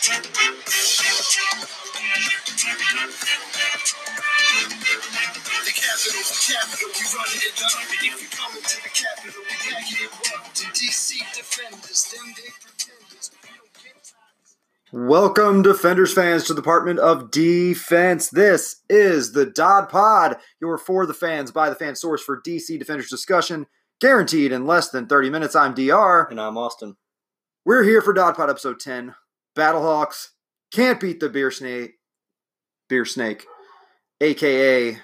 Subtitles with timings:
[0.00, 0.24] The capital
[6.24, 7.76] for capital, we running it up.
[7.92, 10.54] If you coming to the capital, we backing it up.
[10.54, 13.30] The DC defenders, them they pretenders.
[13.42, 14.12] We don't get
[14.90, 15.06] tired.
[15.10, 18.30] Welcome, Defenders fans, to the Department of Defense.
[18.30, 22.78] This is the Dodd Pod, your for the fans, by the fan source for DC
[22.78, 23.66] Defenders discussion,
[24.00, 25.54] guaranteed in less than 30 minutes.
[25.54, 26.26] I'm DR.
[26.30, 26.96] And I'm Austin.
[27.66, 29.14] We're here for Dodd Pod episode 10.
[29.60, 30.28] Battlehawks
[30.72, 31.98] can't beat the beer snake,
[32.88, 33.44] beer snake,
[34.18, 34.96] aka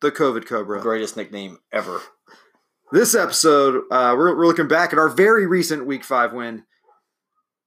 [0.00, 0.80] the COVID Cobra.
[0.80, 2.00] Greatest nickname ever.
[2.90, 6.64] This episode, uh, we're, we're looking back at our very recent Week 5 win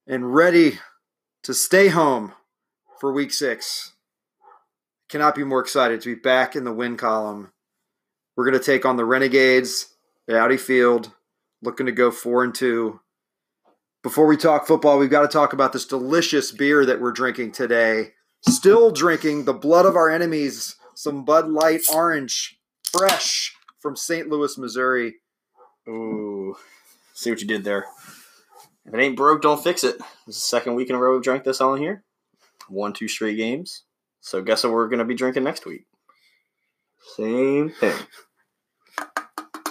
[0.08, 0.80] and ready
[1.44, 2.34] to stay home
[3.00, 3.94] for Week 6.
[5.10, 7.52] Cannot be more excited to be back in the win column.
[8.36, 9.94] We're going to take on the Renegades
[10.28, 11.12] at Audi Field,
[11.62, 13.00] looking to go 4 and 2.
[14.04, 17.52] Before we talk football, we've got to talk about this delicious beer that we're drinking
[17.52, 18.14] today.
[18.42, 24.28] Still drinking the blood of our enemies, some Bud Light Orange, fresh from St.
[24.28, 25.18] Louis, Missouri.
[25.88, 26.56] Ooh.
[27.14, 27.86] See what you did there.
[28.86, 30.00] If it ain't broke, don't fix it.
[30.26, 32.04] This is the second week in a row we've drank this on here.
[32.70, 33.84] Won two straight games.
[34.20, 35.86] So guess what we're gonna be drinking next week?
[37.16, 37.98] Same thing.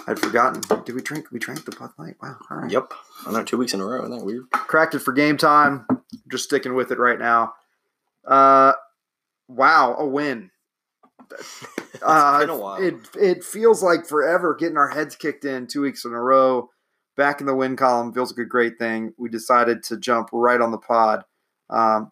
[0.07, 0.61] I'd forgotten.
[0.83, 1.31] Did we drink?
[1.31, 2.15] We drank the Bud Light.
[2.21, 2.37] Wow.
[2.49, 2.71] All right.
[2.71, 2.93] Yep.
[3.27, 4.01] I know two weeks in a row.
[4.03, 4.49] Isn't that weird?
[4.51, 5.85] Cracked it for game time.
[6.31, 7.53] Just sticking with it right now.
[8.27, 8.73] Uh,
[9.47, 10.51] wow, a win.
[11.93, 12.81] It's Uh, been a while.
[12.81, 16.69] It it feels like forever getting our heads kicked in two weeks in a row.
[17.17, 19.13] Back in the win column feels like a great thing.
[19.17, 21.23] We decided to jump right on the pod,
[21.69, 22.11] um,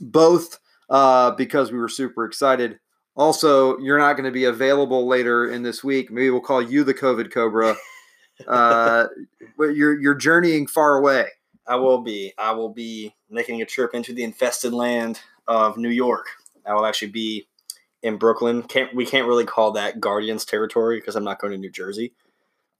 [0.00, 0.58] both
[0.90, 2.78] uh, because we were super excited.
[3.16, 6.10] Also, you're not going to be available later in this week.
[6.10, 7.76] Maybe we'll call you the COVID Cobra.
[8.46, 9.06] Uh,
[9.58, 11.26] you're you're journeying far away.
[11.66, 12.34] I will be.
[12.36, 16.26] I will be making a trip into the infested land of New York.
[16.66, 17.48] I will actually be
[18.02, 18.62] in Brooklyn.
[18.62, 22.12] Can't we can't really call that Guardians territory because I'm not going to New Jersey.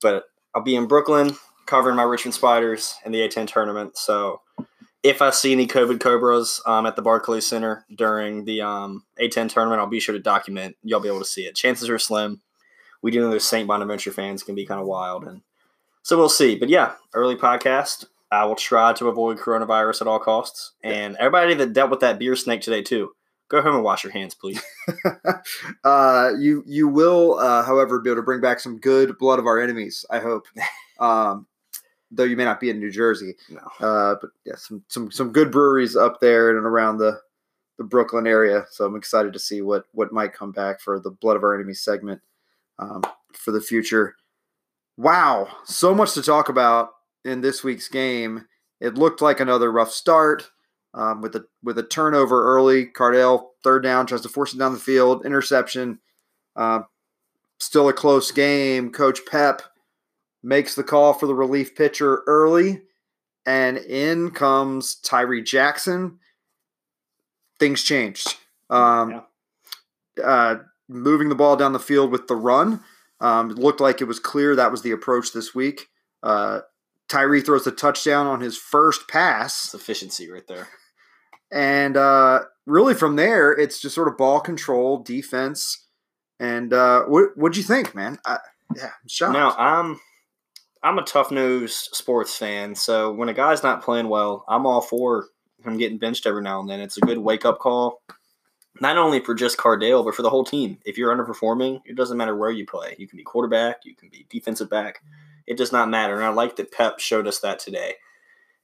[0.02, 0.24] But
[0.54, 3.96] I'll be in Brooklyn covering my Richmond Spiders in the A10 tournament.
[3.96, 4.42] So
[5.02, 9.48] if I see any COVID Cobras um, at the Barclays Center during the um, A10
[9.48, 10.76] tournament, I'll be sure to document.
[10.82, 11.54] You'll be able to see it.
[11.54, 12.40] Chances are slim.
[13.02, 13.68] We do know those St.
[13.68, 15.42] Bonaventure fans can be kind of wild, and
[16.02, 16.56] so we'll see.
[16.56, 18.06] But yeah, early podcast.
[18.30, 20.72] I will try to avoid coronavirus at all costs.
[20.82, 23.12] And everybody that dealt with that beer snake today too,
[23.48, 24.60] go home and wash your hands, please.
[25.84, 29.46] uh, you you will, uh, however, be able to bring back some good blood of
[29.46, 30.04] our enemies.
[30.10, 30.46] I hope,
[30.98, 31.46] um,
[32.16, 33.34] though you may not be in New Jersey.
[33.48, 33.60] No.
[33.80, 37.20] Uh, but yeah, some some some good breweries up there and around the
[37.78, 38.64] the Brooklyn area.
[38.70, 41.54] So I'm excited to see what what might come back for the blood of our
[41.54, 42.20] enemies segment
[42.78, 44.16] um, for the future.
[44.96, 46.90] Wow, so much to talk about
[47.24, 48.46] in this week's game.
[48.80, 50.50] It looked like another rough start
[50.94, 52.86] um, with a with a turnover early.
[52.86, 55.98] Cardale third down tries to force it down the field, interception.
[56.54, 56.80] Uh,
[57.58, 58.90] still a close game.
[58.90, 59.62] Coach Pep
[60.46, 62.82] makes the call for the relief pitcher early,
[63.44, 66.18] and in comes Tyree Jackson.
[67.58, 68.36] Things changed.
[68.70, 69.22] Um,
[70.22, 70.56] uh,
[70.88, 72.80] moving the ball down the field with the run.
[73.20, 75.88] Um, it looked like it was clear that was the approach this week.
[76.22, 76.60] Uh,
[77.08, 79.64] Tyree throws a touchdown on his first pass.
[79.64, 80.68] It's efficiency right there.
[81.50, 85.86] And uh, really, from there, it's just sort of ball control, defense.
[86.38, 88.18] And uh, what what'd you think, man?
[88.26, 88.38] I,
[88.76, 89.32] yeah, I'm shocked.
[89.32, 90.00] Now I'm
[90.86, 94.80] I'm a tough news sports fan, so when a guy's not playing well, I'm all
[94.80, 95.26] for
[95.64, 96.78] him getting benched every now and then.
[96.78, 98.02] It's a good wake up call,
[98.80, 100.78] not only for just Cardale, but for the whole team.
[100.84, 102.94] If you're underperforming, it doesn't matter where you play.
[103.00, 105.02] You can be quarterback, you can be defensive back.
[105.48, 106.14] It does not matter.
[106.14, 107.94] And I like that Pep showed us that today.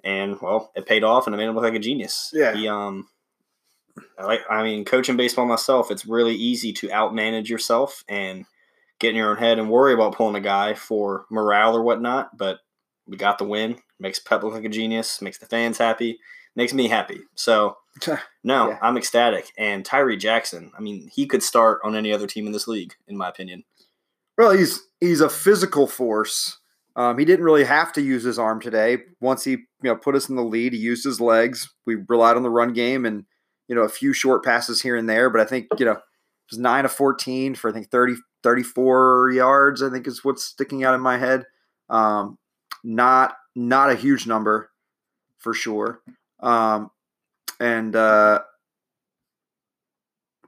[0.04, 2.30] And well, it paid off, and it made him look like a genius.
[2.32, 2.54] Yeah.
[2.54, 3.08] He um,
[4.16, 4.42] I like.
[4.48, 8.44] I mean, coaching baseball myself, it's really easy to outmanage yourself and
[9.02, 12.36] get in your own head and worry about pulling a guy for morale or whatnot.
[12.38, 12.60] But
[13.06, 13.76] we got the win.
[14.00, 15.20] Makes Pep look like a genius.
[15.20, 16.18] Makes the fans happy.
[16.56, 17.20] Makes me happy.
[17.34, 17.76] So
[18.44, 18.78] no, Yeah.
[18.80, 19.52] I'm ecstatic.
[19.58, 22.94] And Tyree Jackson, I mean, he could start on any other team in this league,
[23.08, 23.64] in my opinion.
[24.38, 26.58] Well, he's he's a physical force.
[26.94, 28.98] Um, he didn't really have to use his arm today.
[29.20, 31.68] Once he you know put us in the lead, he used his legs.
[31.86, 33.24] We relied on the run game and
[33.68, 35.28] you know a few short passes here and there.
[35.28, 36.00] But I think you know it
[36.50, 39.82] was nine of fourteen for I think 30, 34 yards.
[39.82, 41.44] I think is what's sticking out in my head.
[41.88, 42.38] Um,
[42.84, 44.70] not not a huge number
[45.38, 46.00] for sure.
[46.40, 46.90] Um,
[47.60, 48.40] and uh,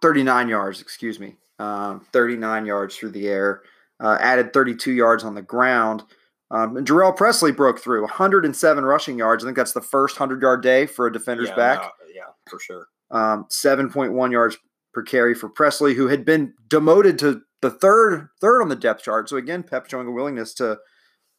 [0.02, 1.36] 39 yards, excuse me.
[1.58, 3.62] Um, 39 yards through the air,
[4.00, 6.02] uh, added 32 yards on the ground.
[6.50, 9.44] Um, and Jhurell Pressley broke through 107 rushing yards.
[9.44, 11.78] I think that's the first 100 yard day for a defender's yeah, back.
[11.78, 12.22] no, yeah.
[12.48, 12.88] for sure.
[13.10, 14.56] Um, 7.1 yards
[14.92, 19.04] per carry for Presley, who had been demoted to the third third on the depth
[19.04, 19.26] chart.
[19.26, 20.80] So again, Pep showing a willingness to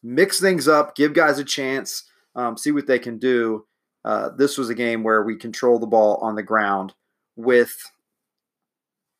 [0.02, 2.02] mix things up, give guys a chance,
[2.34, 3.64] um, see what they can do.
[4.04, 6.94] Uh, this was a game where we control the ball on the ground
[7.36, 7.76] with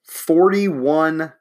[0.03, 1.33] 41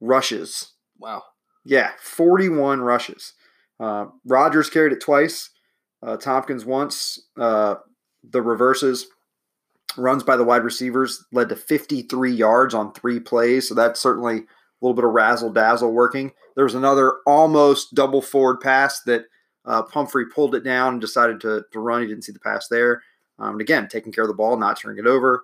[0.00, 0.72] rushes.
[0.98, 1.24] Wow.
[1.62, 3.34] Yeah, 41 rushes.
[3.78, 5.50] Uh, Rogers carried it twice.
[6.02, 7.20] Uh, Tompkins once.
[7.38, 7.76] Uh,
[8.24, 9.08] the reverses
[9.98, 13.68] runs by the wide receivers led to 53 yards on three plays.
[13.68, 14.44] So that's certainly
[14.86, 16.32] little bit of razzle dazzle working.
[16.54, 19.24] There was another almost double forward pass that
[19.64, 22.02] uh, Pumphrey pulled it down and decided to, to run.
[22.02, 23.02] He didn't see the pass there.
[23.38, 25.42] Um, and again, taking care of the ball, not turning it over.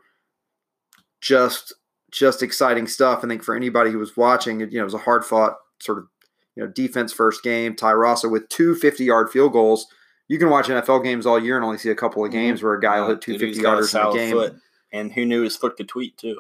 [1.21, 1.73] Just
[2.11, 3.21] just exciting stuff.
[3.25, 5.99] I think for anybody who was watching, you know, it was a hard fought sort
[5.99, 6.05] of
[6.57, 7.75] you know defense first game.
[7.77, 9.87] Ty Rausa with two 50 yard field goals.
[10.29, 12.39] You can watch NFL games all year and only see a couple of Mm-hmm.
[12.39, 14.33] games where a guy will hit two Dude, he's 50 yarders in a game.
[14.37, 14.57] Foot.
[14.93, 16.39] And who knew his foot could tweet too?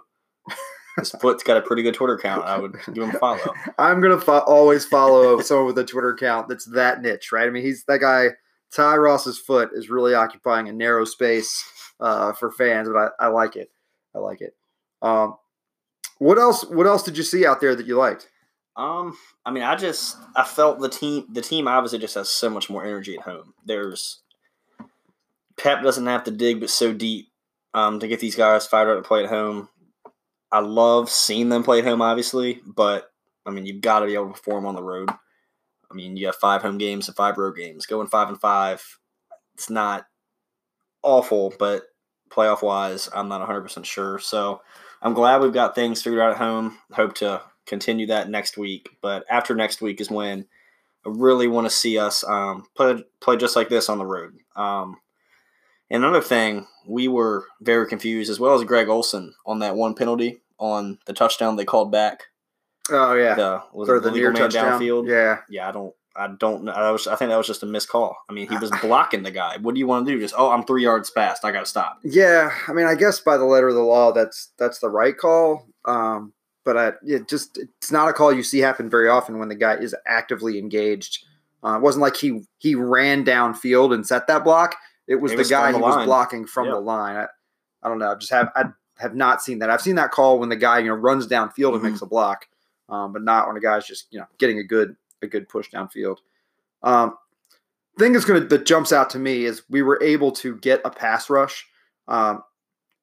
[0.97, 2.45] His foot's got a pretty good Twitter account.
[2.45, 3.55] I would give him a follow.
[3.79, 7.47] I'm gonna fo- always follow someone with a Twitter account that's that niche, right?
[7.47, 8.29] I mean, he's that guy.
[8.75, 11.63] Ty Ross's foot is really occupying a narrow space
[12.01, 13.71] uh, for fans, but I, I like it.
[14.15, 14.55] I like it.
[15.03, 15.37] Um,
[16.19, 16.65] what else?
[16.65, 18.29] What else did you see out there that you liked?
[18.77, 22.49] Um, I mean, I just I felt the team the team obviously just has so
[22.49, 23.55] much more energy at home.
[23.65, 24.21] There's
[25.57, 27.29] Pep doesn't have to dig but so deep
[27.75, 29.69] um, to get these guys fired up to play at home.
[30.53, 33.11] I love seeing them play at home, obviously, but
[33.47, 35.11] I mean, you've got to be able to perform on the road.
[35.11, 37.87] I mean, you have five home games and five road games.
[37.87, 38.85] Going five and five,
[39.55, 40.07] it's not
[41.03, 41.85] awful, but
[42.31, 44.19] playoff wise, I'm not 100% sure.
[44.19, 44.63] So
[45.01, 46.79] I'm glad we've got things figured out at home.
[46.93, 48.91] Hope to continue that next week.
[49.03, 50.47] But after next week is when
[51.07, 54.35] I really want to see us um, play, play just like this on the road.
[54.57, 54.97] Um,
[55.97, 60.41] another thing, we were very confused, as well as Greg Olsen, on that one penalty
[60.59, 62.25] on the touchdown they called back.
[62.91, 64.81] Oh yeah, The, was or the the near man touchdown.
[64.81, 65.09] downfield?
[65.09, 65.95] Yeah, Yeah, I don't.
[66.15, 66.73] I don't know.
[66.73, 67.07] I was.
[67.07, 68.17] I think that was just a missed call.
[68.29, 69.57] I mean, he was blocking the guy.
[69.59, 70.21] What do you want to do?
[70.21, 71.45] Just oh, I'm three yards past.
[71.45, 72.01] I got to stop.
[72.05, 72.51] yeah.
[72.69, 75.67] I mean, I guess by the letter of the law, that's that's the right call.
[75.87, 76.35] Um,
[76.65, 79.55] but I, it just it's not a call you see happen very often when the
[79.55, 81.25] guy is actively engaged.
[81.65, 84.75] Uh, it wasn't like he he ran downfield and set that block.
[85.09, 86.73] It was It the was guy the who was blocking from Yeah.
[86.75, 87.17] the line.
[87.17, 87.27] I,
[87.83, 88.13] I don't know.
[88.13, 88.65] I just have I
[88.99, 89.71] have not seen that.
[89.71, 91.91] I've seen that call when the guy you know runs downfield and Mhm.
[91.91, 92.47] makes a block,
[92.89, 95.71] um, but not when a guy's just you know getting a good a good push
[95.71, 96.19] downfield.
[96.83, 97.17] Um,
[97.99, 100.91] thing that's gonna that jumps out to me is we were able to get a
[100.91, 101.67] pass rush.
[102.09, 102.43] Um,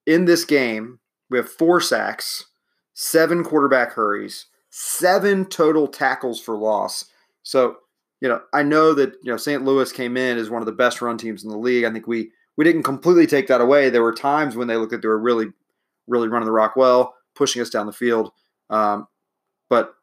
[0.05, 0.99] in this game,
[1.29, 2.45] we have four sacks,
[2.93, 7.05] seven quarterback hurries, seven total tackles for loss.
[7.43, 7.77] So,
[8.21, 9.63] you know, I know that you know St.
[9.63, 11.85] Louis came in as one of the best run teams in the league.
[11.85, 13.89] I think we we didn't completely take that away.
[13.89, 15.47] There were times when they looked like they were really,
[16.07, 18.31] really running the rock well, pushing us down the field.
[18.69, 19.07] Um,
[19.69, 19.93] but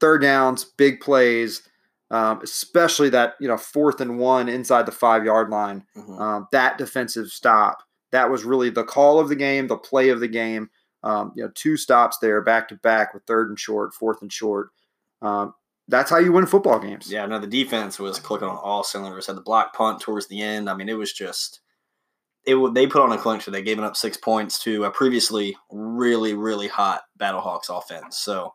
[0.00, 1.62] third downs, big plays,
[2.10, 6.20] um, especially that you know fourth and one inside the five yard line Mhm.
[6.20, 7.78] um, that defensive stop
[8.12, 10.70] that was really the call of the game the play of the game
[11.02, 14.32] um, you know two stops there back to back with third and short fourth and
[14.32, 14.68] short
[15.22, 15.54] um,
[15.88, 19.26] that's how you win football games Yeah, no, the defense was clicking on all cylinders.
[19.26, 20.68] Had the block punt towards the end.
[20.70, 21.60] I mean, it was just
[22.46, 22.74] it.
[22.74, 23.50] They put on a clincher.
[23.50, 28.18] They gave it up six points to a previously really, really hot Battlehawks offense.
[28.18, 28.54] So,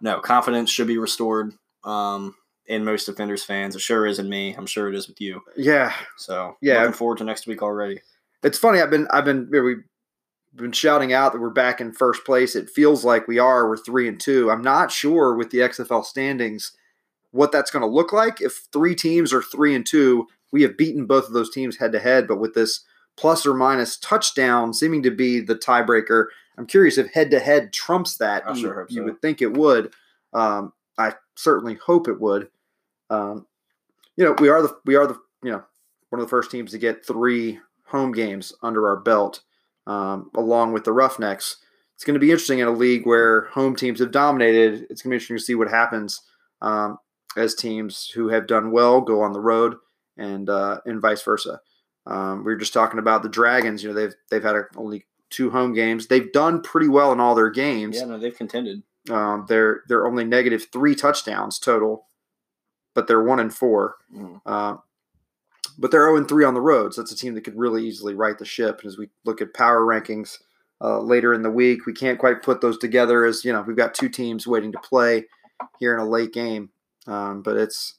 [0.00, 1.52] no, confidence should be restored
[1.84, 2.34] um,
[2.66, 3.74] in most defenders fans.
[3.76, 4.54] It sure is in me.
[4.54, 5.40] I'm sure it is with you.
[5.56, 6.78] yeah So, Yeah.
[6.80, 8.00] looking forward to next week already.
[8.42, 9.84] it's funny i've been i've been we've
[10.54, 12.56] been shouting out that we're back in first place.
[12.56, 13.68] It feels like we are.
[13.68, 14.50] We're three and two.
[14.50, 16.72] I'm not sure with the xfl standings
[17.32, 18.40] what that's going to look like.
[18.40, 21.92] If three teams are three and two we have beaten both of those teams head
[21.92, 22.84] to head but with this
[23.16, 26.26] plus or minus touchdown seeming to be the tiebreaker
[26.58, 29.04] i'm curious if head to head trumps that I you, sure hope you so.
[29.04, 29.92] would think it would.
[30.32, 32.48] Um, i certainly hope it would.
[33.08, 33.46] Um,
[34.16, 35.62] you know we are the we are the you know
[36.10, 39.40] one of the first teams to get three home games under our belt,
[39.86, 41.56] um, along with the Roughnecks.
[41.94, 44.86] It's going to be interesting in a league where home teams have dominated.
[44.88, 46.22] It's going to be interesting to see what happens
[46.62, 46.98] um,
[47.36, 49.76] as teams who have done well go on the road,
[50.16, 51.60] and uh, and vice versa.
[52.06, 53.82] Um, we were just talking about the Dragons.
[53.82, 56.06] You know, they've they've had a, only two home games.
[56.06, 57.96] They've done pretty well in all their games.
[57.98, 58.82] Yeah, no, they've contended.
[59.10, 62.06] Um, they're they're only negative three touchdowns total,
[62.94, 63.96] but they're one and four.
[64.14, 64.40] Mhm.
[64.44, 64.76] Uh,
[65.80, 68.14] but they're 0 3 on the road, so that's a team that could really easily
[68.14, 68.80] right the ship.
[68.80, 70.36] And as we look at power rankings
[70.82, 73.76] uh, later in the week, we can't quite put those together as you know we've
[73.76, 75.24] got two teams waiting to play
[75.78, 76.70] here in a late game.
[77.06, 77.98] Um, but it's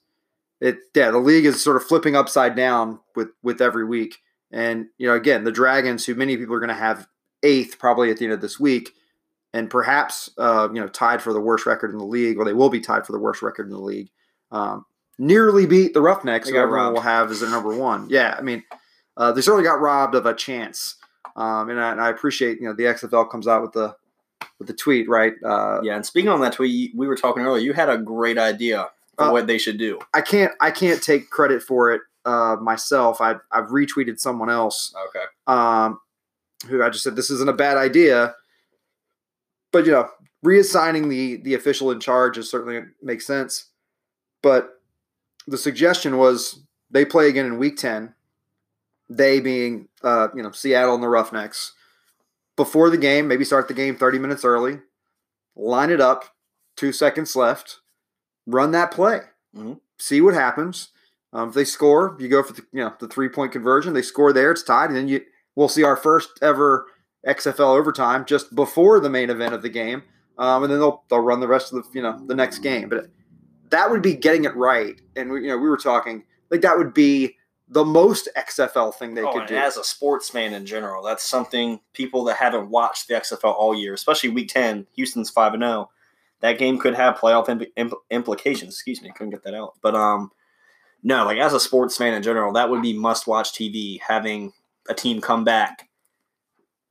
[0.61, 4.17] it yeah the league is sort of flipping upside down with with every week.
[4.51, 7.07] And you know again the Dragons, who many people are going to have
[7.41, 8.91] eighth, probably at the end of this week,
[9.53, 12.53] and perhaps uh, you know tied for the worst record in the league, or they
[12.53, 14.11] will be tied for the worst record in the league.
[14.51, 14.85] Um,
[15.21, 16.93] nearly beat the Roughnecks, who everyone robbed.
[16.95, 18.07] will have as their number one.
[18.09, 18.63] Yeah, I mean,
[19.17, 20.95] uh, they certainly got robbed of a chance.
[21.35, 23.95] Um, and, I, and I appreciate you know the XFL comes out with the
[24.57, 25.33] with the tweet right.
[25.45, 27.61] Uh, Yeah, and speaking on that tweet, we were talking earlier.
[27.63, 29.99] You had a great idea for Uh, what they should do.
[30.13, 33.21] I can't I can't take credit for it uh, myself.
[33.21, 35.25] I I've retweeted someone else Okay.
[35.47, 35.99] um,
[36.67, 38.35] who I just said this isn't a bad idea,
[39.71, 40.09] but you know
[40.45, 43.67] reassigning the the official in charge is certainly makes sense.
[44.41, 44.80] But
[45.51, 48.15] the suggestion was they play again in week ten.
[49.09, 51.73] They being uh, you know Seattle and the Roughnecks
[52.55, 54.79] before the game, maybe start the game thirty minutes early,
[55.55, 56.25] line it up,
[56.75, 57.79] two seconds left,
[58.47, 59.19] run that play,
[59.55, 59.79] Mhm.
[59.97, 60.89] see what happens.
[61.33, 63.93] Um, if they score, you go for the you know the three point conversion.
[63.93, 65.21] They score there, it's tied, and then you
[65.55, 66.87] we'll see our first ever
[67.27, 70.03] XFL overtime just before the main event of the game,
[70.37, 72.87] um, and then they'll they'll run the rest of the you know the next game.
[72.89, 73.09] But
[73.71, 76.77] that would be getting it right, and we, you know we were talking like that
[76.77, 77.35] would be
[77.69, 79.55] the most XFL thing they Oh, could and do.
[79.55, 83.73] as a sports fan in general, that's something people that haven't watched the XFL all
[83.73, 85.89] year, especially Week Ten, Houston's five and zero.
[86.41, 88.73] That game could have playoff impl- impl- implications.
[88.73, 89.75] Excuse me, couldn't get that out.
[89.81, 90.31] But um,
[91.03, 93.99] no, like as a sports fan in general, that would be must watch TV.
[94.01, 94.51] Having
[94.89, 95.87] a team come back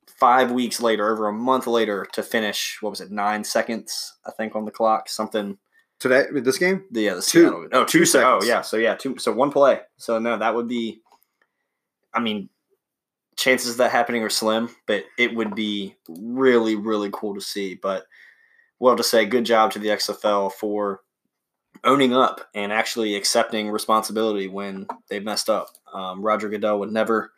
[0.07, 4.13] five weeks later, over a month later, to finish what was it, nine seconds?
[4.25, 5.57] I think on the clock, something.
[6.01, 7.41] Today, with this game, The, yeah, the Two.
[7.43, 7.67] Seattle.
[7.73, 8.47] Oh, two Oh, seconds.
[8.47, 8.61] yeah.
[8.61, 9.17] So yeah, two.
[9.19, 9.81] So one play.
[9.97, 11.01] So no, that would be.
[12.13, 12.49] I mean,
[13.37, 17.75] chances of that happening are slim, but it would be really, really cool to see.
[17.75, 18.05] But
[18.79, 21.01] well, to say, good job to the XFL for
[21.83, 25.67] owning up and actually accepting responsibility when they messed up.
[25.93, 27.31] Um, Roger Goodell would never.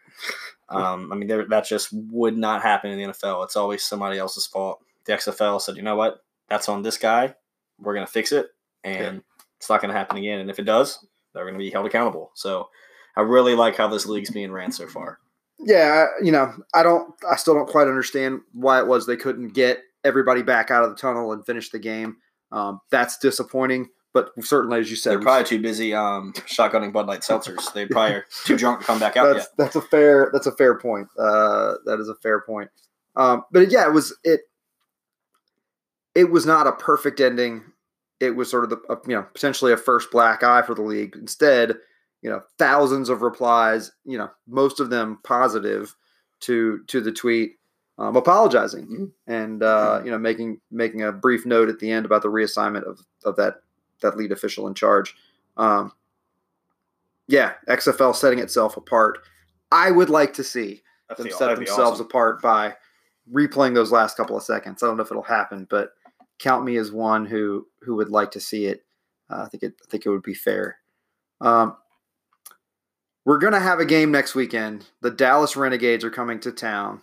[0.69, 3.43] Um, I mean, that just would not happen in the NFL.
[3.43, 4.79] It's always somebody else's fault.
[5.05, 6.23] The XFL said, you know what?
[6.49, 7.35] That's on this guy.
[7.79, 8.47] We're going to fix it,
[8.83, 9.21] and
[9.59, 10.39] it's not going to happen again.
[10.39, 12.31] And if it does, they're going to be held accountable.
[12.35, 12.69] So
[13.15, 15.19] I really like how this league's being ran so far.
[15.59, 19.49] yeah, you know, I don't, I still don't quite understand why it was they couldn't
[19.49, 22.17] get everybody back out of the tunnel and finish the game.
[22.51, 27.07] Um, that's disappointing, but certainly, as you said, They're probably too busy um, shotgunning Bud
[27.07, 27.73] Light seltzers.
[27.73, 29.47] They probably are too drunk to come back out that's yet.
[29.57, 31.07] that's a fair that's a fair point.
[31.17, 32.69] Uh, that is a fair point.
[33.15, 34.41] Um, but yeah, it was it.
[36.15, 37.63] It was not a perfect ending.
[38.19, 40.81] It was sort of the uh, you know potentially a first black eye for the
[40.81, 41.15] league.
[41.15, 41.75] Instead,
[42.21, 43.91] you know thousands of replies.
[44.05, 45.95] You know most of them positive
[46.41, 47.57] to to the tweet,
[47.97, 49.11] um, apologizing Mhm.
[49.27, 52.83] and uh, you know making making a brief note at the end about the reassignment
[52.83, 53.61] of of that
[54.01, 55.15] that lead official in charge.
[55.57, 55.91] Um,
[57.27, 59.19] yeah, XFL setting itself apart.
[59.71, 62.05] I would like to see That'd them be- set themselves awesome.
[62.05, 62.75] apart by
[63.31, 64.83] replaying those last couple of seconds.
[64.83, 65.93] I don't know if it'll happen, but
[66.39, 68.83] count me as one who who would like to see it.
[69.29, 70.77] Uh, I think it I think it would be fair.
[71.41, 71.75] Um,
[73.25, 74.85] we're gonna have a game next weekend.
[75.01, 77.01] The Dallas Renegades are coming to town.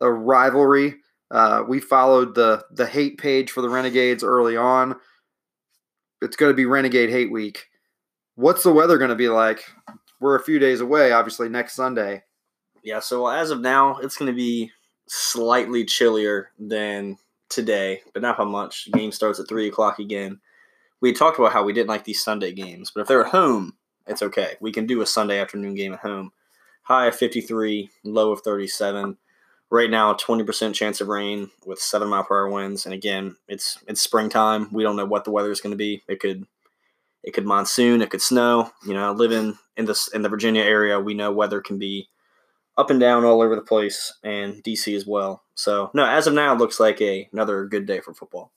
[0.00, 0.96] A rivalry.
[1.30, 4.96] Uh, we followed the the hate page for the Renegades early on.
[6.22, 7.66] It's going to be Renegade Hate Week.
[8.34, 9.64] What's the weather going to be like?
[10.20, 12.24] We're a few days away, obviously next Sunday.
[12.82, 14.70] Yeah, so as of now, it's going to be
[15.08, 17.16] slightly chillier than
[17.50, 18.86] today, but not by much.
[18.86, 20.40] The game starts at 3 o'clock again.
[21.00, 23.74] We talked about how we didn't like these Sunday games, but if they're at home,
[24.06, 24.54] it's okay.
[24.60, 26.32] We can do a Sunday afternoon game at home.
[26.82, 29.16] High of 53, low of 37.
[29.70, 32.86] Right now, 20% chance of rain with 7 mile per hour winds.
[32.86, 34.68] And again, it's it's springtime.
[34.72, 36.02] We don't know what the weather is going to be.
[36.08, 36.44] It could
[37.22, 38.72] it could monsoon, it could snow.
[38.84, 42.08] You know, living in this in the Virginia area, we know weather can be
[42.76, 45.42] up and down all over the place, and DC as well.
[45.54, 48.52] So no, as of now, it looks like a another good day for football.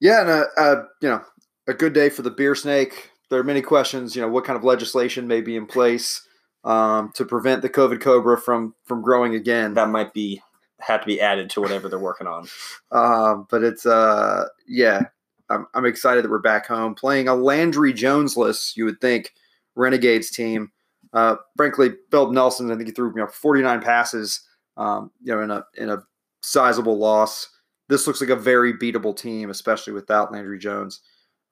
[0.00, 1.22] Yeah, and uh, uh, you know,
[1.68, 3.10] a good day for the beer snake.
[3.30, 4.14] There are many questions.
[4.14, 6.26] You know, what kind of legislation may be in place
[6.64, 9.74] um, to prevent the COVID cobra from from growing again?
[9.74, 10.42] That might be
[10.80, 12.48] have to be added to whatever they're working on.
[12.90, 15.04] Um, but it's uh, yeah,
[15.48, 18.76] I'm, I'm excited that we're back home playing a Landry Jonesless.
[18.76, 19.32] You would think
[19.74, 20.72] Renegades team.
[21.12, 24.40] Uh, frankly, Bill Nelson, I think he threw you know 49 passes.
[24.76, 26.02] Um, you know, in a in a
[26.42, 27.48] sizable loss.
[27.88, 31.00] This looks like a very beatable team, especially without Landry Jones.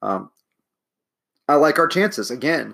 [0.01, 0.31] Um,
[1.47, 2.73] I like our chances again.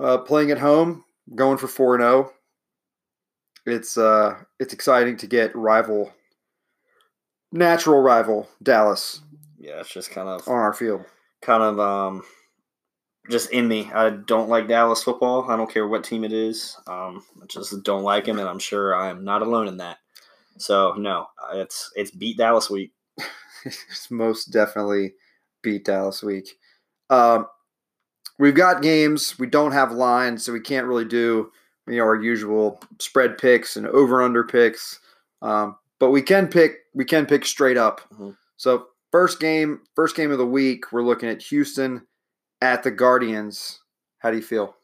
[0.00, 2.32] Uh, playing at home, going for four and zero.
[3.66, 6.12] It's uh, it's exciting to get rival,
[7.52, 9.20] natural rival Dallas
[9.58, 11.04] Yeah, it's just kind of on our field.
[11.42, 12.22] kind of um
[13.30, 13.90] just in me.
[13.92, 15.50] I don't like Dallas football.
[15.50, 16.76] I don't care what team it is.
[16.86, 19.98] Um, I just don't like him, and I'm sure I'm not alone in that.
[20.58, 22.92] So no, it's it's beat Dallas week.
[23.64, 25.14] it's most definitely
[25.62, 26.48] beat Dallas week.
[27.10, 27.46] Um,
[28.38, 29.38] we've got games.
[29.38, 31.50] We don't have lines, so we can't really do
[31.86, 35.00] you know our usual spread picks and over under picks.
[35.40, 38.00] Um, but we can pick we can pick straight up.
[38.14, 38.36] Mhm.
[38.56, 42.06] So first game, first game of the week, we're looking at Houston
[42.62, 43.80] at the Guardians.
[44.20, 44.76] How do you feel?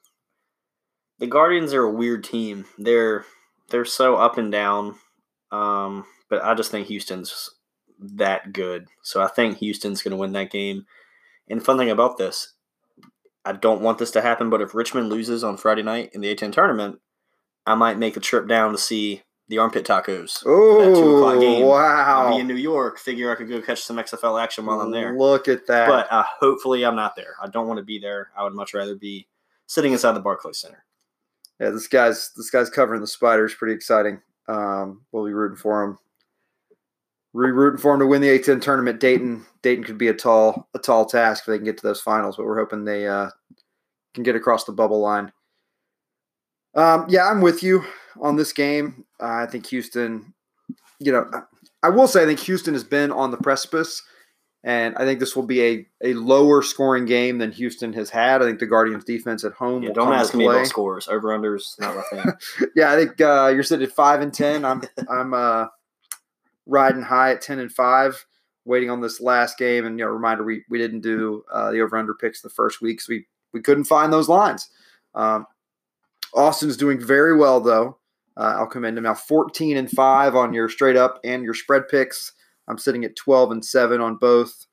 [1.20, 2.66] The Guardians are a weird team.
[2.76, 3.24] They're
[3.70, 4.96] they're so up and down.
[5.50, 7.50] Um, but I just think Houston's
[7.98, 8.88] that good.
[9.02, 10.86] So I think Houston's going to win that game.
[11.48, 12.54] And fun thing about this,
[13.44, 16.34] I don't want this to happen, but if Richmond loses on Friday night in the
[16.34, 17.00] A10 tournament,
[17.66, 20.40] I might make a trip down to see the armpit tacos.
[20.42, 21.62] that two o'clock Oh game.
[21.64, 22.34] I'll wow!
[22.34, 22.98] be in New York.
[22.98, 25.16] Figure I could go catch some XFL action while I'm there.
[25.16, 25.88] Look at that.
[25.88, 27.34] But uh, hopefully, I'm not there.
[27.42, 28.30] I don't want to be there.
[28.36, 29.26] I would much rather be
[29.66, 30.84] sitting inside the Barclays Center.
[31.60, 33.54] Yeah, this guy's this guy's covering the spiders.
[33.54, 34.20] Pretty exciting.
[34.48, 35.98] Um, we'll be rooting for him.
[37.32, 39.00] Re rooting for him to win the A10 tournament.
[39.00, 42.00] Dayton Dayton could be a tall a tall task if they can get to those
[42.00, 43.30] finals, but we're hoping they uh,
[44.14, 45.32] can get across the bubble line.
[46.74, 47.84] Um, yeah, I'm with you
[48.20, 49.04] on this game.
[49.20, 50.34] Uh, I think Houston.
[51.00, 51.30] You know,
[51.82, 54.02] I will say I think Houston has been on the precipice,
[54.64, 58.42] and I think this will be a, a lower scoring game than Houston has had.
[58.42, 59.84] I think the Guardians defense at home.
[59.84, 61.06] Yeah, don't ask me about scores.
[61.08, 62.68] Over unders, not my thing.
[62.74, 64.64] Yeah, I think uh, you're sitting at five and ten.
[64.64, 65.66] I'm I'm uh,
[66.66, 68.26] riding high at ten and five,
[68.64, 69.86] waiting on this last game.
[69.86, 72.82] And you know, reminder we we didn't do uh, the over under picks the first
[72.82, 74.68] week, so we we couldn't find those lines.
[75.14, 75.46] Um,
[76.34, 77.98] Austin's doing very well though.
[78.38, 79.14] Uh, I'll commend him now.
[79.14, 82.32] Fourteen and five on your straight up and your spread picks.
[82.68, 84.66] I'm sitting at twelve and seven on both.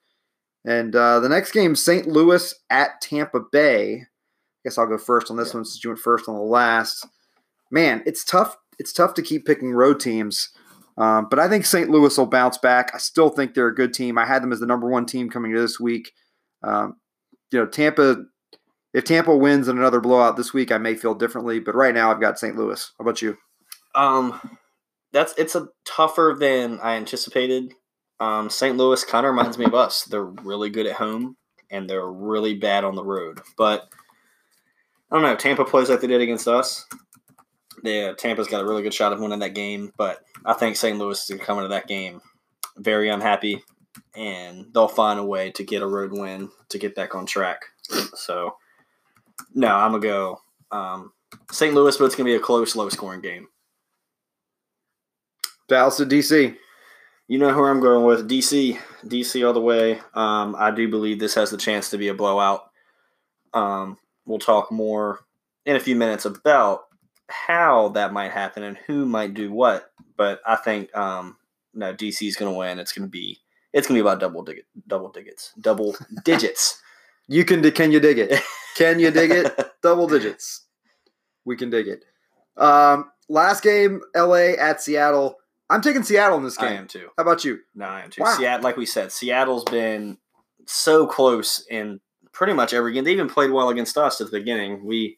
[0.66, 2.08] And uh, the next game, St.
[2.08, 3.94] Louis at Tampa Bay.
[3.96, 4.06] I
[4.64, 5.56] guess I'll go first on this Yeah.
[5.58, 7.06] one since you went first on the last
[7.72, 8.58] man, it's tough.
[8.78, 10.50] It's tough to keep picking road teams,
[10.98, 11.90] um, but I think St.
[11.90, 12.92] Louis will bounce back.
[12.94, 14.18] I still think they're a good team.
[14.18, 16.12] I had them as the number one team coming to this week.
[16.64, 16.98] Um,
[17.52, 18.18] you know, Tampa.
[18.94, 21.60] If Tampa wins in another blowout this week, I may feel differently.
[21.60, 22.56] But right now, I've got St.
[22.56, 22.92] Louis.
[22.98, 23.38] How about you?
[23.96, 24.58] Um,
[25.12, 27.74] that's it's a tougher than I anticipated.
[28.20, 28.78] Um, St.
[28.78, 30.04] Louis kind of reminds me of us.
[30.04, 31.38] They're really good at home
[31.70, 33.42] and they're really bad on the road.
[33.58, 33.88] But
[35.12, 35.36] I don't know.
[35.36, 36.86] Tampa plays like they did against us.
[37.84, 40.98] Yeah, Tampa's got a really good shot of winning that game, but I think St.
[40.98, 42.22] Louis is going to come into that game
[42.78, 43.64] very unhappy,
[44.16, 47.62] and they'll find a way to get a road win to get back on track.
[48.16, 48.56] So,
[49.54, 50.40] no, I'm gonna go
[50.72, 51.12] um,
[51.52, 51.74] St.
[51.74, 53.48] Louis, but it's gonna be a close, low-scoring game.
[55.68, 56.56] Dallas to DC.
[57.28, 58.30] You know who I'm going with.
[58.30, 58.78] DC.
[59.06, 60.00] DC all the way.
[60.14, 62.70] Um, I do believe this has the chance to be a blowout.
[63.54, 65.20] Um, we'll talk more
[65.66, 66.86] in a few minutes about
[67.28, 69.92] how that might happen and who might do what.
[70.18, 71.38] But I think um,
[71.74, 72.80] no, DC is going to win.
[72.80, 73.40] It's going to be
[73.74, 76.82] it's going to be about double digit, double digits, double digits.
[77.28, 77.70] You can.
[77.72, 78.42] Can you dig it?
[78.78, 79.54] Can you dig it?
[79.82, 80.66] Double digits.
[81.46, 82.04] We can dig it.
[82.58, 85.38] Um, last game, LA at Seattle.
[85.70, 86.70] I'm taking Seattle in this game.
[86.70, 87.10] I am too.
[87.18, 87.60] How about you?
[87.74, 88.22] No, I am too.
[88.22, 88.36] Wow.
[88.38, 90.18] Seattle, like we said, Seattle's been
[90.66, 92.00] so close in
[92.32, 93.04] pretty much every game.
[93.04, 94.86] They even played well against us at the beginning.
[94.86, 95.18] We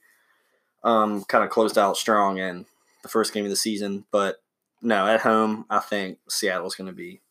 [0.84, 2.66] um, kind of closed out strong in
[3.04, 4.38] the first game of the season, but
[4.82, 7.22] no, at home, I think Seattle's going to be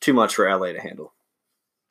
[0.00, 1.12] too much for LA to handle.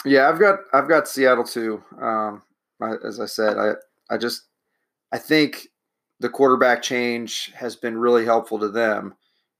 [0.03, 1.81] Yeah, I've got I've got Seattle too.
[1.99, 2.43] Um,
[2.81, 3.71] I, as I said, I
[4.09, 4.43] I just
[5.11, 5.69] I think
[6.19, 9.15] the quarterback change has been really helpful to them,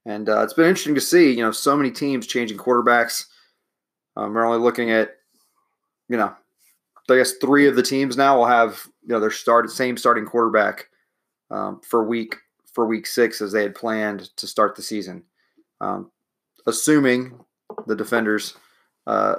[0.06, 1.32] and uh, it's been interesting to see.
[1.32, 3.24] You know, so many teams changing quarterbacks.
[4.16, 5.10] Um, we're only looking at
[6.08, 6.32] you know,
[7.10, 10.24] I guess three of the teams now will have you know their start same starting
[10.24, 10.88] quarterback
[11.50, 12.36] um, for week
[12.72, 15.24] for week six as they had planned to start the season,
[15.80, 16.10] um,
[16.66, 17.40] assuming
[17.86, 18.56] the defenders.
[19.06, 19.36] Uh,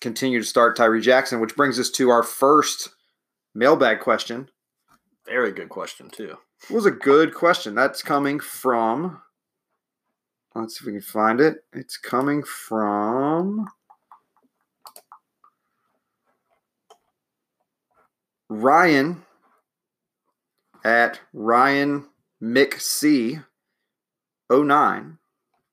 [0.00, 2.90] continue to start Tyree Jackson, which brings us to our first
[3.54, 4.48] mailbag question.
[5.26, 6.36] Very good question, too.
[6.68, 7.74] It was a good question.
[7.74, 9.20] That's coming from.
[10.54, 11.64] Let's see if we can find it.
[11.72, 13.68] It's coming from
[18.48, 19.22] Ryan
[20.84, 22.06] at Ryan
[22.42, 23.44] McC
[24.50, 25.18] 09.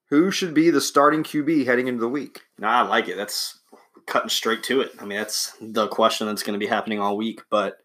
[0.10, 2.42] Who should be the starting QB heading into the week?
[2.60, 3.18] No, I like it.
[3.18, 3.60] That's
[4.06, 4.92] cutting straight to it.
[5.00, 7.42] I mean, that's the question that's going to be happening all week.
[7.50, 7.78] But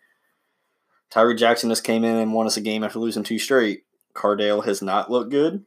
[1.11, 3.85] Tyree Jackson just came in and won us a game after losing two straight.
[4.15, 5.65] Cardale has not looked good.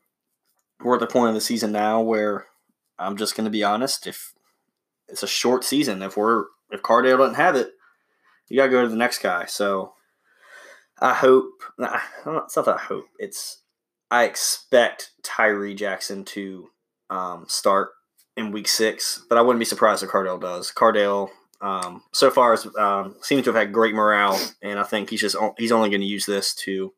[0.83, 2.45] We're at the point of the season now where
[2.99, 4.07] I'm just going to be honest.
[4.07, 4.33] If
[5.07, 7.71] it's a short season, if we're if Cardale doesn't have it,
[8.47, 9.45] you got to go to the next guy.
[9.45, 9.93] So
[10.99, 11.63] I hope.
[11.79, 13.05] It's not that I hope.
[13.19, 13.61] It's
[14.11, 16.69] I expect Tyree Jackson to
[17.09, 17.89] um, start
[18.38, 20.71] in week six, but I wouldn't be surprised if Cardale does.
[20.71, 21.29] Cardale
[21.61, 25.21] um, so far has, um, seems to have had great morale, and I think he's
[25.21, 26.93] just he's only going to use this to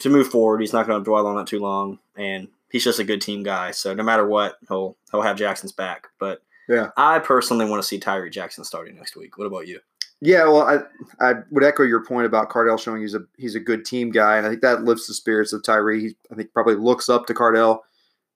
[0.00, 0.60] to move forward.
[0.60, 3.42] He's not going to dwell on it too long, and he's just a good team
[3.42, 3.70] guy.
[3.72, 6.08] So no matter what, he'll he'll have Jackson's back.
[6.18, 6.90] But Yeah.
[6.96, 9.36] I personally want to see Tyree Jackson starting next week.
[9.38, 9.80] What about you?
[10.22, 10.80] Yeah, well, I
[11.26, 14.36] I would echo your point about Cardale showing he's a he's a good team guy,
[14.36, 16.00] and I think that lifts the spirits of Tyree.
[16.08, 17.78] He, I think probably looks up to Cardale,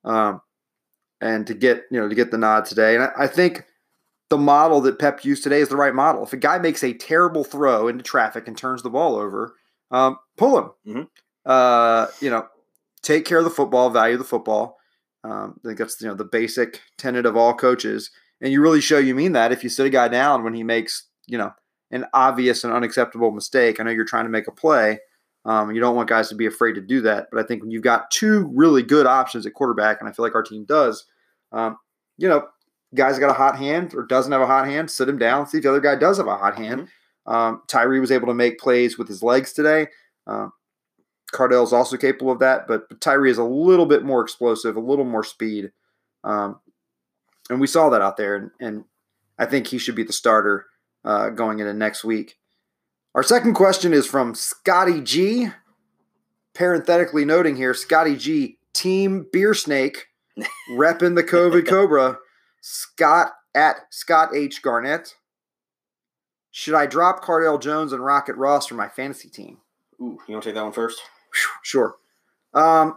[0.04, 0.40] um,
[1.20, 2.94] and to get you know to get the nod today.
[2.94, 3.64] And I, I think
[4.30, 6.24] the model that Pep used today is the right model.
[6.24, 9.54] If a guy makes a terrible throw into traffic and turns the ball over,
[9.90, 10.70] um, pull him.
[10.86, 11.08] Mhm.
[11.44, 12.46] Uh, you know,
[13.04, 14.78] take care of the football, value the football.
[15.22, 18.80] Um, I think that's you know the basic tenet of all coaches, and you really
[18.80, 21.52] show you mean that if you sit a guy down when he makes you know
[21.90, 23.78] an obvious and unacceptable mistake.
[23.78, 24.98] I know you're trying to make a play.
[25.44, 27.28] Um, you don't want guys to be afraid to do that.
[27.30, 30.24] But I think when you've got two really good options at quarterback, and I feel
[30.24, 31.04] like our team does,
[31.52, 31.76] um,
[32.18, 32.46] you know,
[32.94, 35.58] guy's got a hot hand or doesn't have a hot hand, sit him down, see
[35.58, 36.88] if the other guy does have a hot hand.
[37.26, 39.86] Um, Tyree was able to make plays with his legs today.
[40.26, 40.52] Um,
[41.34, 44.80] Cardale's also capable of that, but, but Tyree is a little bit more explosive, a
[44.80, 45.72] little more speed.
[46.22, 46.60] Um,
[47.50, 48.36] and we saw that out there.
[48.36, 48.84] And, and
[49.38, 50.66] I think he should be the starter
[51.04, 52.36] uh, going into next week.
[53.14, 55.48] Our second question is from Scotty G.
[56.54, 60.06] Parenthetically noting here, Scotty G, Team Beer Snake,
[60.70, 62.18] repping the COVID Cobra.
[62.60, 64.62] Scott at Scott H.
[64.62, 65.16] Garnett.
[66.50, 69.58] Should I drop Cardale Jones and Rocket Ross for my fantasy team?
[70.00, 71.00] Ooh, you want to take that one first?
[71.62, 71.96] Sure.
[72.52, 72.96] Um,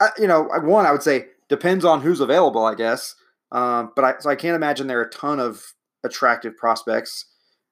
[0.00, 3.14] I, you know, one I would say depends on who's available, I guess.
[3.52, 7.26] Um, but I so I can't imagine there are a ton of attractive prospects.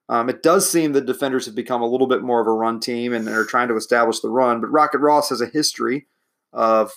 [0.09, 2.81] Um, it does seem that defenders have become a little bit more of a run
[2.81, 4.61] team and are trying to establish the run.
[4.61, 6.07] But Rocket Ross has a history
[6.53, 6.93] of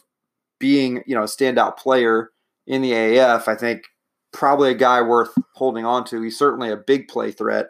[0.59, 2.31] being, you know, a standout player
[2.67, 3.47] in the AAF.
[3.47, 3.83] I think
[4.33, 6.21] probably a guy worth holding on to.
[6.21, 7.67] He's certainly a big play threat.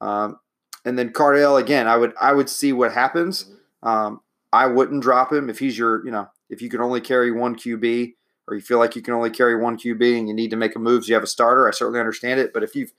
[0.00, 0.38] Um,
[0.84, 3.50] and then Cardale again, I would I would see what happens.
[3.82, 4.20] Um,
[4.52, 7.54] I wouldn't drop him if he's your, you know, if you can only carry one
[7.56, 8.14] QB
[8.46, 10.76] or you feel like you can only carry one QB and you need to make
[10.76, 11.66] a move, so you have a starter.
[11.66, 12.92] I certainly understand it, but if you've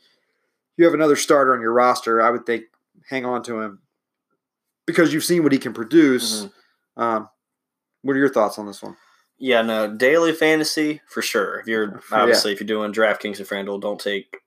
[0.77, 2.63] you have another starter on your roster, I would think
[3.09, 3.79] hang on to him
[4.87, 6.47] because you've seen what he can produce.
[6.97, 7.29] Um,
[8.01, 8.95] what are your thoughts on this one?
[9.37, 11.59] Yeah, no, daily fantasy for sure.
[11.59, 12.21] If you're Yeah.
[12.21, 14.37] obviously if you're doing DraftKings and FanDuel, don't take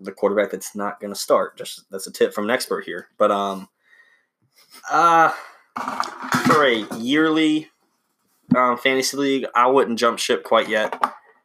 [0.00, 1.56] the quarterback that's not going to start.
[1.56, 3.08] Just that's a tip from an expert here.
[3.18, 3.68] But um,
[4.90, 5.32] uh
[6.46, 7.68] for a yearly
[8.56, 10.98] um, fantasy league, I wouldn't jump ship quite yet.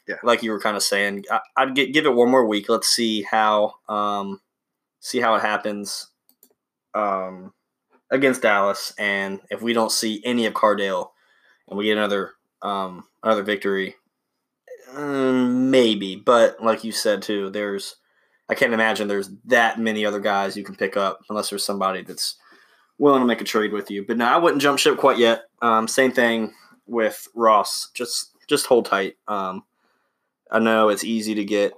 [0.07, 0.15] Yeah.
[0.21, 2.67] like you were kind of saying, I, I'd get, give it one more week.
[2.67, 4.41] Let's see how um
[4.99, 6.07] see how it happens
[6.93, 7.53] um
[8.09, 11.11] against Dallas, and if we don't see any of Cardale,
[11.67, 13.95] and we get another um another victory,
[14.93, 16.17] um, maybe.
[16.17, 17.95] But like you said too, there's
[18.49, 22.03] I can't imagine there's that many other guys you can pick up unless there's somebody
[22.03, 22.35] that's
[22.97, 24.05] willing to make a trade with you.
[24.05, 25.43] But no, I wouldn't jump ship quite yet.
[25.61, 26.53] Um, same thing
[26.85, 27.89] with Ross.
[27.93, 29.15] Just just hold tight.
[29.27, 29.63] Um,
[30.51, 31.73] I know it's easy to get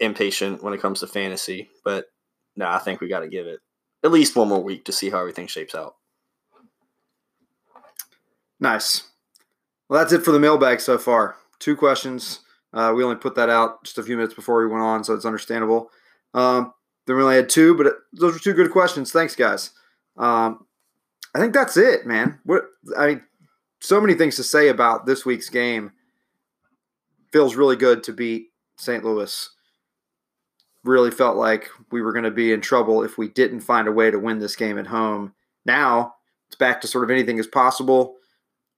[0.00, 2.06] impatient when it comes to fantasy, but
[2.56, 3.60] no, I think we got to give it
[4.02, 5.96] at least one more week to see how everything shapes out.
[8.58, 9.04] Nice.
[9.88, 11.36] Well, that's it for the mailbag so far.
[11.58, 12.40] Two questions.
[12.72, 15.14] Uh, we only put that out just a few minutes before we went on, so
[15.14, 15.90] it's understandable.
[16.34, 16.72] Um,
[17.06, 19.10] then we only had two, but it, those were two good questions.
[19.10, 19.70] Thanks, guys.
[20.16, 20.66] Um,
[21.34, 22.40] I think that's it, man.
[22.44, 22.64] What
[22.96, 23.22] I mean,
[23.80, 25.92] so many things to say about this week's game.
[27.32, 29.04] Feels really good to beat St.
[29.04, 29.50] Louis.
[30.82, 33.92] Really felt like we were going to be in trouble if we didn't find a
[33.92, 35.34] way to win this game at home.
[35.64, 36.14] Now
[36.48, 38.16] it's back to sort of anything is possible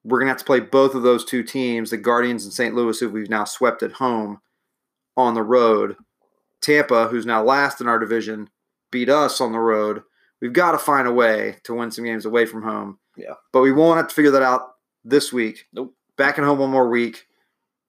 [0.05, 2.75] we're going to have to play both of those two teams, the Guardians and St.
[2.75, 4.40] Louis, who we've now swept at home
[5.16, 5.97] on the road.
[6.61, 8.51] Tampa, who's now last in our division,
[8.90, 10.03] beat us on the road.
[10.43, 12.99] We've got to find a way to win some games away from home.
[13.17, 13.35] Yeah.
[13.53, 14.73] But we won't have to figure that out
[15.05, 15.67] this week.
[15.73, 15.95] Nope.
[16.17, 17.27] Back at home one more week,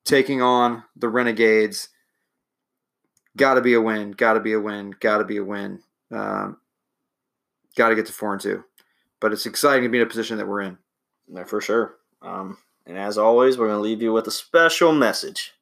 [0.06, 1.90] taking on the Renegades.
[3.36, 4.12] Got to be a win.
[4.12, 4.94] Got to be a win.
[5.00, 5.82] Got to be a win.
[6.12, 6.58] Um,
[7.76, 8.64] got to get to four and two.
[9.20, 10.78] But it's exciting to be in a position that we're in.
[11.28, 11.96] Yeah, for sure.
[12.22, 15.54] Um, and as always, we're going to leave you with a special message.